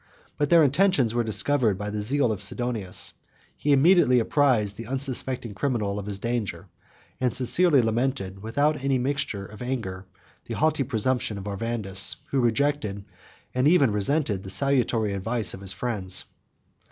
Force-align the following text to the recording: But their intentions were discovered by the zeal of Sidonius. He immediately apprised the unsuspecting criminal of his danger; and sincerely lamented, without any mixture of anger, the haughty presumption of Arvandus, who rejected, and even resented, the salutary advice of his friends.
But 0.35 0.49
their 0.49 0.63
intentions 0.63 1.13
were 1.13 1.23
discovered 1.23 1.77
by 1.77 1.91
the 1.91 2.01
zeal 2.01 2.31
of 2.31 2.41
Sidonius. 2.41 3.13
He 3.55 3.71
immediately 3.71 4.17
apprised 4.19 4.75
the 4.75 4.87
unsuspecting 4.87 5.53
criminal 5.53 5.99
of 5.99 6.07
his 6.07 6.17
danger; 6.17 6.65
and 7.19 7.31
sincerely 7.31 7.83
lamented, 7.83 8.41
without 8.41 8.83
any 8.83 8.97
mixture 8.97 9.45
of 9.45 9.61
anger, 9.61 10.07
the 10.45 10.55
haughty 10.55 10.81
presumption 10.85 11.37
of 11.37 11.47
Arvandus, 11.47 12.15
who 12.31 12.39
rejected, 12.41 13.05
and 13.53 13.67
even 13.67 13.91
resented, 13.91 14.41
the 14.41 14.49
salutary 14.49 15.13
advice 15.13 15.53
of 15.53 15.61
his 15.61 15.71
friends. 15.71 16.25